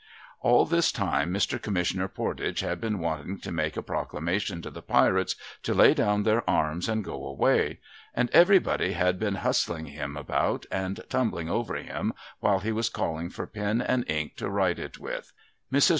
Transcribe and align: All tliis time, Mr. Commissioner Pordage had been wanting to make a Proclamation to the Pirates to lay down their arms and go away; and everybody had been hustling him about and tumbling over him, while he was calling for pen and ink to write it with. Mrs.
All 0.39 0.67
tliis 0.67 0.91
time, 0.91 1.31
Mr. 1.31 1.61
Commissioner 1.61 2.07
Pordage 2.07 2.61
had 2.61 2.81
been 2.81 2.97
wanting 2.97 3.37
to 3.41 3.51
make 3.51 3.77
a 3.77 3.83
Proclamation 3.83 4.59
to 4.63 4.71
the 4.71 4.81
Pirates 4.81 5.35
to 5.61 5.75
lay 5.75 5.93
down 5.93 6.23
their 6.23 6.41
arms 6.49 6.89
and 6.89 7.03
go 7.03 7.23
away; 7.23 7.77
and 8.15 8.27
everybody 8.31 8.93
had 8.93 9.19
been 9.19 9.35
hustling 9.45 9.85
him 9.85 10.17
about 10.17 10.65
and 10.71 11.01
tumbling 11.07 11.51
over 11.51 11.75
him, 11.75 12.13
while 12.39 12.61
he 12.61 12.71
was 12.71 12.89
calling 12.89 13.29
for 13.29 13.45
pen 13.45 13.79
and 13.79 14.03
ink 14.09 14.35
to 14.37 14.49
write 14.49 14.79
it 14.79 14.97
with. 14.97 15.33
Mrs. 15.71 15.89